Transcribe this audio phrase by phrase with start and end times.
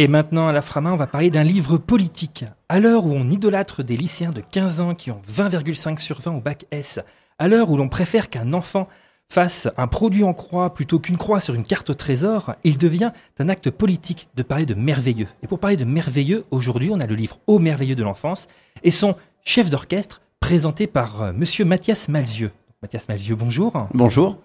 [0.00, 2.44] Et maintenant, à la Frama, on va parler d'un livre politique.
[2.68, 6.36] À l'heure où on idolâtre des lycéens de 15 ans qui ont 20,5 sur 20
[6.36, 7.00] au bac S,
[7.40, 8.86] à l'heure où l'on préfère qu'un enfant
[9.28, 13.10] fasse un produit en croix plutôt qu'une croix sur une carte au trésor, il devient
[13.40, 15.26] un acte politique de parler de merveilleux.
[15.42, 18.46] Et pour parler de merveilleux, aujourd'hui, on a le livre Au merveilleux de l'enfance
[18.84, 22.52] et son chef d'orchestre présenté par euh, monsieur Mathias Malzieux.
[22.82, 23.72] Mathias Malzieux, bonjour.
[23.94, 24.38] Bonjour.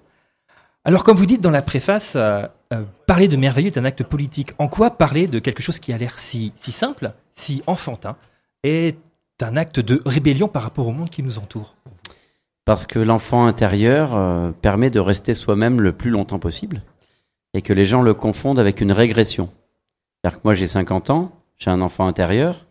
[0.83, 2.17] Alors, comme vous dites dans la préface,
[2.73, 4.53] euh, parler de merveilleux est un acte politique.
[4.57, 8.15] En quoi parler de quelque chose qui a l'air si, si simple, si enfantin,
[8.63, 8.97] est
[9.41, 11.75] un acte de rébellion par rapport au monde qui nous entoure?
[12.65, 16.81] Parce que l'enfant intérieur euh, permet de rester soi-même le plus longtemps possible
[17.53, 19.49] et que les gens le confondent avec une régression.
[20.15, 22.65] C'est-à-dire que moi j'ai 50 ans, j'ai un enfant intérieur,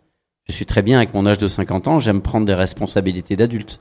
[0.49, 3.81] je suis très bien avec mon âge de 50 ans, j'aime prendre des responsabilités d'adulte.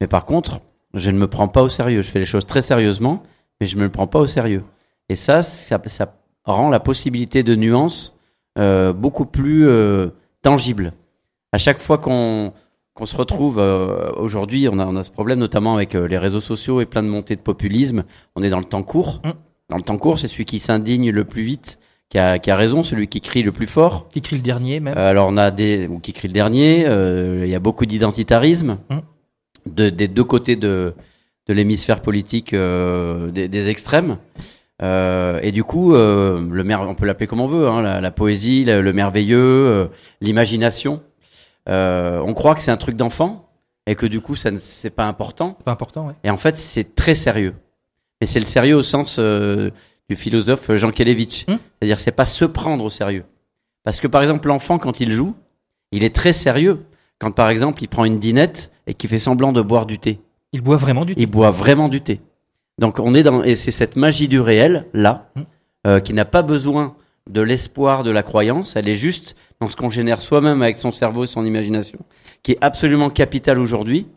[0.00, 0.60] Mais par contre,
[0.94, 3.22] je ne me prends pas au sérieux, je fais les choses très sérieusement
[3.60, 4.64] mais je me le prends pas au sérieux.
[5.10, 6.14] Et ça, ça, ça
[6.44, 8.16] rend la possibilité de nuance
[8.58, 10.10] euh, beaucoup plus euh,
[10.40, 10.92] tangible.
[11.52, 12.52] À chaque fois qu'on
[12.94, 16.40] qu'on se retrouve euh, aujourd'hui, on a, on a ce problème notamment avec les réseaux
[16.40, 18.04] sociaux et plein de montées de populisme.
[18.36, 19.20] On est dans le temps court.
[19.24, 19.30] Mm.
[19.70, 22.56] Dans le temps court, c'est celui qui s'indigne le plus vite qui a, qui a,
[22.56, 24.08] raison, celui qui crie le plus fort.
[24.10, 24.96] Qui crie le dernier même.
[24.96, 26.84] Alors on a des ou qui crie le dernier.
[26.84, 28.98] Il y a beaucoup d'identitarisme mm.
[29.66, 30.94] de, des deux côtés de
[31.48, 34.18] de l'hémisphère politique des, des, extrêmes.
[34.82, 38.00] Euh, et du coup, euh, le mer on peut l'appeler comme on veut, hein, la,
[38.00, 39.86] la, poésie, le, merveilleux, euh,
[40.20, 41.02] l'imagination.
[41.66, 43.50] On croit que c'est un truc d'enfant
[43.86, 45.56] et que du coup, ça c'est pas important.
[45.64, 46.14] Pas important, ouais.
[46.24, 47.54] Et en fait, c'est très sérieux.
[48.20, 51.44] Mais c'est le sérieux au sens du philosophe Jean Kelevitch.
[51.48, 53.24] Hum C'est-à-dire, c'est pas se prendre au sérieux.
[53.84, 55.34] Parce que par exemple, l'enfant quand il joue,
[55.92, 56.84] il est très sérieux.
[57.18, 60.20] Quand par exemple, il prend une dinette et qu'il fait semblant de boire du thé.
[60.52, 61.20] Il boit vraiment du thé.
[61.20, 62.20] Il boit vraiment du thé.
[62.80, 65.40] Donc on est dans et c'est cette magie du réel là mmh.
[65.86, 66.96] euh, qui n'a pas besoin
[67.28, 70.90] de l'espoir de la croyance, elle est juste dans ce qu'on génère soi-même avec son
[70.90, 71.98] cerveau et son imagination,
[72.42, 74.08] qui est absolument capital aujourd'hui.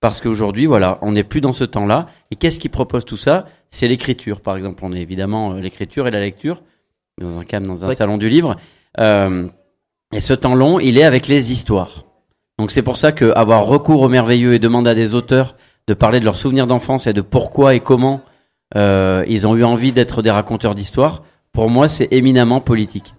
[0.00, 2.06] Parce qu'aujourd'hui voilà, on n'est plus dans ce temps-là.
[2.30, 3.46] Et qu'est-ce qui propose tout ça?
[3.70, 6.62] C'est l'écriture par exemple, on est évidemment euh, l'écriture et la lecture
[7.20, 8.56] dans un cadre dans un salon du livre.
[9.00, 9.48] Euh,
[10.12, 12.04] et ce temps long, il est avec les histoires.
[12.58, 15.56] Donc c'est pour ça que avoir recours au merveilleux et demander à des auteurs
[15.88, 18.22] de parler de leurs souvenirs d'enfance et de pourquoi et comment
[18.76, 21.22] euh, ils ont eu envie d'être des raconteurs d'histoire,
[21.52, 23.14] pour moi, c'est éminemment politique.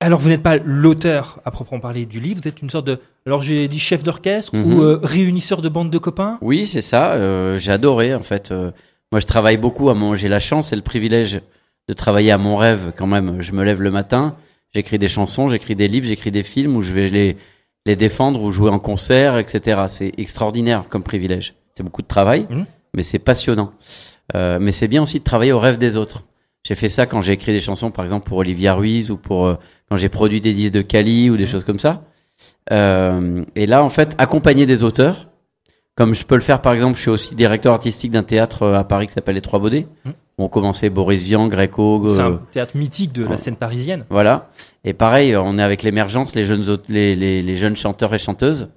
[0.00, 2.98] Alors, vous n'êtes pas l'auteur à proprement parler du livre, vous êtes une sorte de,
[3.24, 4.72] alors j'ai dit chef d'orchestre Mhm.
[4.74, 6.38] ou euh, réunisseur de bande de copains?
[6.42, 7.12] Oui, c'est ça.
[7.12, 8.50] euh, j'ai adoré en fait.
[8.50, 8.70] Euh,
[9.12, 9.88] moi, je travaille beaucoup.
[9.88, 11.40] À mon, j'ai la chance et le privilège
[11.88, 13.40] de travailler à mon rêve quand même.
[13.40, 14.34] Je me lève le matin,
[14.74, 17.36] j'écris des chansons, j'écris des livres, j'écris des films où je vais les
[17.86, 19.82] les défendre ou jouer en concert, etc.
[19.88, 21.54] C'est extraordinaire comme privilège.
[21.76, 22.66] C'est beaucoup de travail, Mhm.
[22.94, 23.72] mais c'est passionnant.
[24.34, 26.24] Euh, mais c'est bien aussi de travailler au rêve des autres.
[26.66, 29.46] J'ai fait ça quand j'ai écrit des chansons, par exemple pour Olivia Ruiz ou pour
[29.46, 29.54] euh,
[29.90, 32.02] quand j'ai produit des disques de Cali ou des choses comme ça.
[32.72, 35.28] Euh, et là, en fait, accompagner des auteurs,
[35.94, 38.84] comme je peux le faire, par exemple, je suis aussi directeur artistique d'un théâtre à
[38.84, 39.86] Paris qui s'appelle Les Trois Baudets.
[40.04, 40.12] Mhm.
[40.38, 44.04] où On commençait Boris Vian, Gréco, C'est un théâtre mythique de la scène parisienne.
[44.10, 44.48] voilà.
[44.84, 48.68] Et pareil, on est avec l'émergence, les jeunes, les, les, les jeunes chanteurs et chanteuses.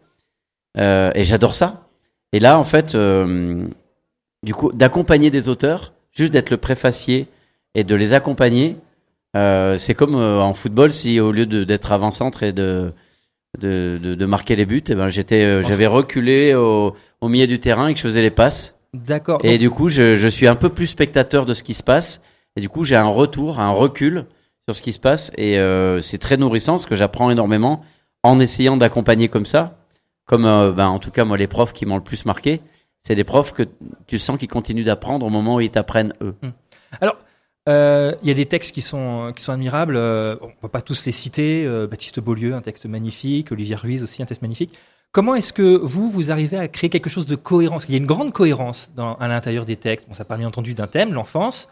[0.78, 1.87] Euh, et j'adore ça.
[2.34, 3.68] Et là, en fait, euh,
[4.44, 7.28] du coup, d'accompagner des auteurs, juste d'être le préfacier
[7.76, 8.78] et de les accompagner,
[9.36, 12.92] euh, c'est comme euh, en football, si au lieu d'être avant-centre et de,
[13.60, 17.60] de, de, de marquer les buts, eh ben, j'étais, j'avais reculé au, au milieu du
[17.60, 18.76] terrain et que je faisais les passes.
[18.94, 19.40] D'accord.
[19.44, 21.84] Et Donc, du coup, je, je suis un peu plus spectateur de ce qui se
[21.84, 22.22] passe.
[22.56, 24.26] Et du coup, j'ai un retour, un recul
[24.68, 25.32] sur ce qui se passe.
[25.38, 25.60] Et
[26.02, 27.84] c'est très nourrissant parce que j'apprends énormément
[28.24, 29.78] en essayant d'accompagner comme ça.
[30.28, 32.62] Comme, euh, ben, en tout cas, moi, les profs qui m'ont le plus marqué,
[33.02, 33.64] c'est des profs que
[34.06, 36.36] tu sens qu'ils continuent d'apprendre au moment où ils t'apprennent eux.
[37.02, 37.16] Alors,
[37.70, 39.96] euh, il y a des textes qui sont, qui sont admirables.
[39.96, 41.66] euh, on va pas tous les citer.
[41.66, 43.52] euh, Baptiste Beaulieu, un texte magnifique.
[43.52, 44.78] Olivier Ruiz aussi, un texte magnifique.
[45.14, 47.76] Comment est-ce que vous, vous arrivez à créer quelque chose de cohérent?
[47.76, 50.08] Parce qu'il y a une grande cohérence à l'intérieur des textes.
[50.10, 51.70] Bon, ça parle bien entendu d'un thème, l'enfance,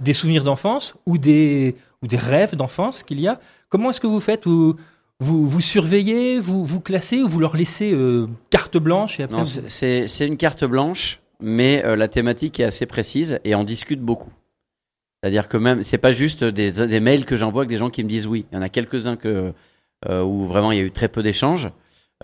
[0.00, 3.38] des souvenirs d'enfance ou des, ou des rêves d'enfance qu'il y a.
[3.68, 4.46] Comment est-ce que vous faites?
[4.46, 4.76] Vous,
[5.20, 9.36] vous, vous surveillez, vous, vous classez ou vous leur laissez euh, carte blanche et après
[9.36, 13.64] Non, vous- c'est- une carte blanche, mais euh, la thématique est assez précise et on
[13.64, 14.32] discute beaucoup.
[15.22, 18.02] C'est-à-dire que même, c'est pas juste des, des mails que j'envoie avec des gens qui
[18.02, 18.46] me disent oui.
[18.50, 19.52] Il y en a quelques-uns que
[20.08, 21.70] euh, où vraiment il y a eu très peu d'échanges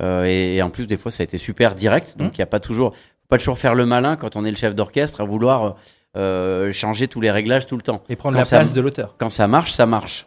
[0.03, 2.17] euh, et, et en plus des fois ça a été super direct.
[2.19, 4.51] Donc il y a pas toujours, faut pas toujours faire le malin quand on est
[4.51, 5.77] le chef d'orchestre à vouloir
[6.17, 8.03] euh, changer tous les réglages tout le temps.
[8.09, 9.15] et prendre quand la ça- place de l'auteur.
[9.19, 10.27] Quand ça marche, ça marche.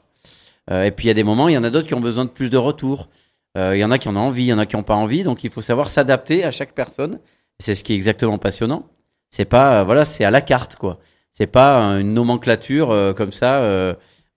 [0.70, 2.02] Euh, et puis il y a des moments, il y en a d'autres qui ont
[2.02, 3.10] besoin de plus de retours.
[3.58, 4.84] Euh, Il y en a qui en ont envie, il y en a qui n'ont
[4.84, 5.24] pas envie.
[5.24, 7.20] Donc il faut savoir s'adapter à chaque personne.
[7.60, 8.88] C'est ce qui est exactement passionnant.
[9.30, 11.00] C'est pas, euh, voilà, c'est à la carte quoi.
[11.34, 13.62] C'est pas une nomenclature comme ça.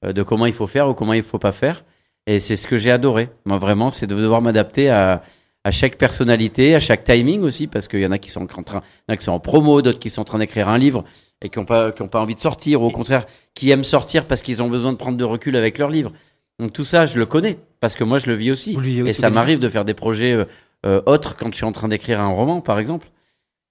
[0.04, 1.84] de comment il faut faire ou comment il faut pas faire.
[2.26, 3.30] Et c'est ce que j'ai adoré.
[3.46, 5.22] Moi, vraiment, c'est de devoir m'adapter à,
[5.64, 8.46] à chaque personnalité, à chaque timing aussi, parce qu'il y en a qui sont en
[8.46, 10.68] train, il y en a qui sont en promo, d'autres qui sont en train d'écrire
[10.68, 11.04] un livre
[11.40, 13.84] et qui ont pas, qui ont pas envie de sortir, ou au contraire, qui aiment
[13.84, 16.12] sortir parce qu'ils ont besoin de prendre de recul avec leur livre.
[16.58, 18.74] Donc tout ça, je le connais parce que moi, je le vis aussi.
[18.74, 20.44] Le Et aussi, ça m'arrive de faire des projets euh,
[20.86, 23.08] euh, autres quand je suis en train d'écrire un roman, par exemple.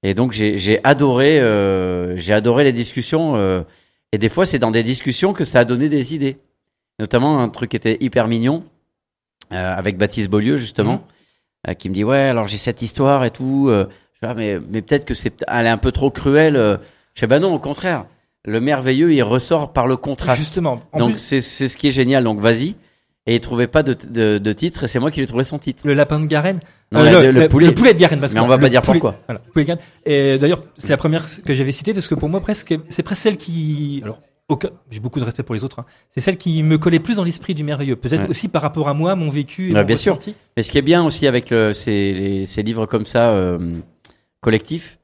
[0.04, 3.36] Et donc j'ai adoré, euh, j'ai adoré les discussions.
[3.38, 3.62] euh,
[4.12, 6.38] et des fois, c'est dans des discussions que ça a donné des idées.
[7.00, 8.64] Notamment un truc qui était hyper mignon
[9.52, 11.14] euh, avec Baptiste Beaulieu justement, euh,
[11.78, 13.68] qui me dit ouais, alors j'ai cette histoire et tout.
[13.70, 16.56] euh, je fais, Ah, mais mais peut-être que c'est elle est un peu trop cruelle.
[16.58, 16.78] euh.
[17.16, 18.06] Je fais bah non, au contraire.
[18.46, 20.40] Le merveilleux, il ressort par le contraste.
[20.40, 20.82] Justement.
[20.92, 22.24] En Donc plus, c'est c'est ce qui est génial.
[22.26, 22.76] Donc vas-y.
[23.26, 25.46] Et il trouvait pas de, de, de titre et c'est moi qui lui ai trouvé
[25.46, 25.84] son titre.
[25.86, 26.60] le lapin de Garenne.
[26.92, 27.68] Non, Euh, la- le, poulet.
[27.72, 28.20] de Garenne.
[28.20, 29.20] Parce Mais on va pas le dire poulet- pourquoi.
[29.28, 29.84] Voilà, poulet de Garenne.
[30.06, 33.22] Et d'ailleurs, c'est la première que j'avais citée parce que pour moi, presque, c'est presque
[33.22, 34.02] celle qui.
[34.04, 34.20] Alors,
[34.54, 35.80] aucun- j'ai beaucoup de respect pour les autres.
[35.80, 35.86] hein.
[36.10, 37.96] C'est celle qui me collait plus dans l'esprit du merveilleux.
[37.96, 38.30] Peut-être Ouais.
[38.30, 39.70] aussi par rapport à moi, mon vécu.
[39.70, 40.18] Et Ouais, mon bien sûr.
[40.56, 43.76] Mais ce qui est bien aussi avec le, ces, les- ces livres comme ça, euh,
[44.42, 45.00] collectifs,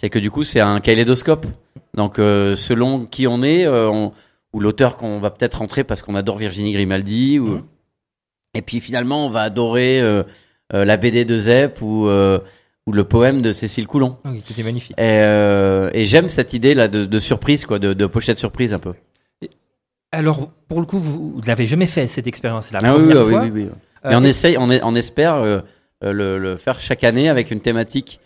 [0.00, 1.46] c'est que du coup, c'est un kaléidoscope.
[1.94, 4.12] Donc, euh, selon qui on est, euh, on-
[4.52, 7.46] ou l'auteur qu'on va peut-être rentrer parce qu'on adore Virginie Grimaldi, ou...
[7.48, 7.62] Mhm.
[8.54, 10.00] et puis finalement, on va adorer
[10.72, 12.08] la BD de Zepp ou,
[12.86, 14.18] ou le poème de Cécile Coulon.
[14.24, 14.92] Oui, c'était magnifique.
[14.98, 18.74] Et, euh, et j'aime cette idée là de, de surprise, quoi, de, de pochette surprise
[18.74, 18.92] un peu.
[20.12, 22.66] Alors, pour le coup, vous, vous n'avez jamais fait cette expérience.
[22.70, 23.40] C'est la Ah oui, première oui, fois.
[23.42, 23.70] oui, oui, oui.
[24.04, 25.60] Euh, Mais on et- essaye, on, est- on espère euh,
[26.02, 28.20] le, le faire chaque année avec une thématique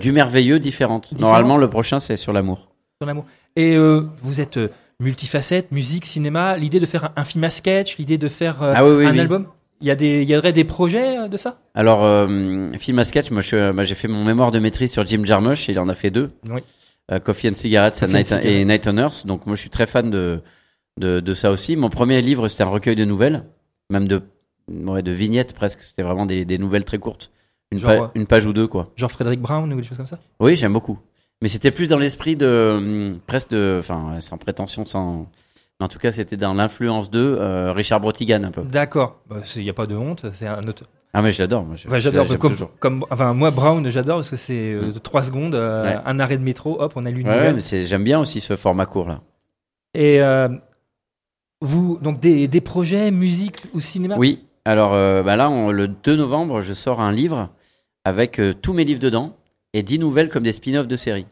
[0.00, 1.12] du merveilleux différente.
[1.18, 2.70] Normalement, le prochain, c'est sur l'amour.
[3.02, 3.26] sur l'amour.
[3.54, 4.58] Et vous êtes
[4.98, 6.56] multifacette, musique, cinéma.
[6.56, 9.18] L'idée de faire un, un film à sketch, l'idée de faire Ah oui, oui, un
[9.18, 9.46] album?
[9.80, 11.58] Il y a des, il y aurait des projets euh, de ça?
[11.74, 13.42] Alors, euh, film à sketch, moi,
[13.72, 16.30] moi, j'ai fait mon mémoire de maîtrise sur Jim Jarmusch, il en a fait deux.
[16.48, 16.60] Oui.
[17.10, 18.64] Euh, Coffee and Cigarettes Coffee and Night, and et.
[18.64, 19.26] Night on Earth.
[19.26, 20.40] Donc, moi, je suis très fan de,
[20.98, 21.76] de, de ça aussi.
[21.76, 23.44] Mon premier livre, c'était un recueil de nouvelles,
[23.88, 24.20] même de,
[24.68, 25.80] ouais, de vignettes presque.
[25.82, 27.30] C'était vraiment des, des nouvelles très courtes.
[27.70, 28.90] Une, Genre, pa- une page ou deux, quoi.
[28.96, 30.18] Jean-Frédéric Brown ou des choses comme ça?
[30.40, 30.98] Oui, j'aime beaucoup.
[31.40, 35.30] Mais c'était plus dans l'esprit de hum, presque de, enfin, sans prétention, sans.
[35.80, 38.62] En tout cas, c'était dans l'influence de euh, Richard Brotigan un peu.
[38.62, 39.20] D'accord.
[39.28, 40.26] Bah, Il n'y a pas de honte.
[40.32, 40.84] C'est un autre.
[41.14, 41.64] Ah mais j'adore.
[41.64, 42.26] moi, je- j'adore.
[42.80, 45.96] Comme, enfin, moi, Brown, j'adore parce que c'est euh, de 3 secondes, euh, Ouais.
[46.04, 47.54] un arrêt de métro, hop, on a lu une Ouais, ouais, nouvelle.
[47.54, 49.20] mais c'est- j'aime bien aussi ce format court là.
[49.94, 50.48] Et euh,
[51.62, 54.16] vous, donc des, des projets, musique ou cinéma?
[54.18, 54.44] Oui.
[54.64, 54.90] Alors
[55.24, 57.48] bah là, on- le 2 novembre, je sors un livre
[58.04, 59.34] avec tous mes livres dedans
[59.72, 61.26] et 10 nouvelles comme des spin-offs de séries.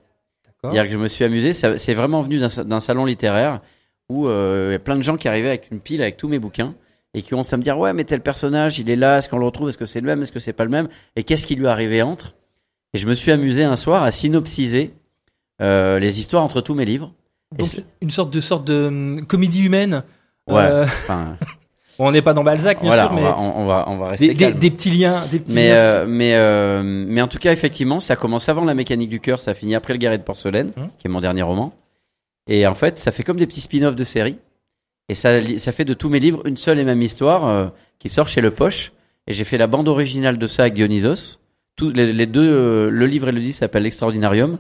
[0.47, 0.71] D'accord.
[0.73, 1.53] C'est-à-dire que je me suis amusé.
[1.53, 3.61] ça- C'est vraiment venu d'un salon littéraire
[4.09, 6.29] où euh, il y a plein de gens qui arrivaient avec une pile avec tous
[6.29, 6.75] mes bouquins
[7.15, 9.39] et qui commencent à me dire ouais mais tel personnage il est là, est-ce qu'on
[9.39, 11.47] le retrouve, est-ce que c'est le même, est-ce que c'est pas le même et qu'est-ce
[11.47, 12.35] qui lui est arrivé entre.
[12.95, 14.93] Et je me suis amusé un soir à synopsiser
[15.61, 17.13] euh, les histoires entre tous mes livres.
[17.57, 17.69] Donc
[18.01, 20.03] une sorte de sorte de hum, comédie humaine.
[20.49, 20.63] Ouais.
[20.63, 21.37] Euh, Enfin,
[21.99, 24.09] on n'est pas dans Balzac, bien voilà, sûr, on, mais va, on, va on va
[24.11, 24.59] rester des, des, calme.
[24.59, 25.75] des petits liens, des petits Mais, liens.
[25.77, 29.55] euh, mais, mais en tout cas, effectivement, ça commence avant la mécanique du cœur, ça
[29.55, 30.89] finit après le guerrier de porcelaine, Hum.
[30.99, 31.73] qui est mon dernier roman.
[32.47, 34.39] Et en fait, ça fait comme des petits spin-offs de séries.
[35.09, 35.31] Et ça,
[35.73, 38.51] fait de tous mes livres une seule et même histoire euh, qui sort chez Le
[38.51, 38.93] Poche.
[39.27, 41.39] Et j'ai fait la bande originale de ça avec Dionysos.
[41.77, 44.59] Tous les, les deux, euh, le livre et le disque s'appellent L'Extraordinarium.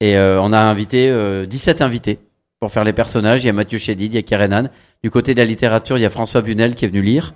[0.00, 2.18] Et euh, on a invité euh, 17 invités
[2.60, 3.42] pour faire les personnages.
[3.44, 4.70] Il y a Mathieu Chédid, il y a Karen
[5.02, 7.34] Du côté de la littérature, il y a François Bunel qui est venu lire.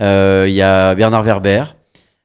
[0.00, 1.64] Euh, il y a Bernard Werber.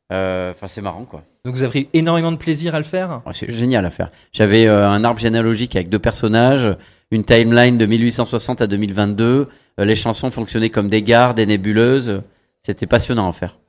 [0.10, 1.24] Enfin, c'est marrant, quoi.
[1.48, 3.22] Donc vous avez pris énormément de plaisir à le faire?
[3.25, 4.12] Ouais, C'est génial à faire.
[4.34, 6.75] J'avais euh, un arbre généalogique avec deux personnages,
[7.10, 9.48] une timeline de 1860 à 2022.
[9.80, 12.22] euh, les chansons fonctionnaient comme des gares, des nébuleuses.
[12.63, 13.60] C'était passionnant à faire.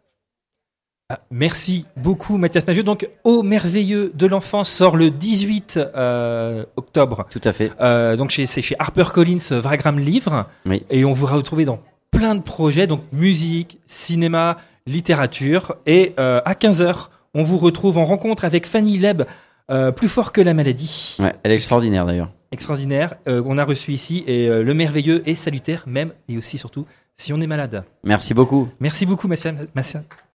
[1.08, 2.82] Ah, merci beaucoup Mathias Magieux.
[2.82, 7.28] Donc Au merveilleux de l'enfance sort le 18 euh, octobre.
[7.30, 7.70] Tout à fait.
[8.16, 10.46] Donc c'est chez HarperCollins Vagram Livre.
[10.66, 10.82] Oui.
[10.90, 11.78] Et on vous retrouver dans
[12.10, 14.56] plein de projets, donc musique, cinéma,
[14.88, 15.76] littérature.
[15.86, 19.22] Et à 15h, on vous retrouve en rencontre avec Fanny Leb,
[19.70, 21.16] euh, plus fort que la maladie.
[21.18, 22.30] Ouais, elle est extraordinaire d'ailleurs.
[22.52, 23.14] Extraordinaire.
[23.28, 24.24] Euh, on a reçu ici.
[24.26, 27.84] Et euh, le merveilleux est salutaire, même et aussi surtout si on est malade.
[28.04, 28.68] Merci beaucoup.
[28.80, 29.28] Merci beaucoup.
[29.28, 29.54] Mathias-